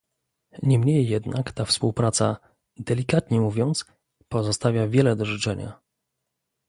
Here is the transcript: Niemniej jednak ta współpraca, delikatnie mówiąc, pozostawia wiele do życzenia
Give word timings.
Niemniej 0.63 1.07
jednak 1.07 1.51
ta 1.51 1.65
współpraca, 1.65 2.37
delikatnie 2.77 3.41
mówiąc, 3.41 3.85
pozostawia 4.29 4.87
wiele 4.87 5.15
do 5.15 5.25
życzenia 5.25 5.79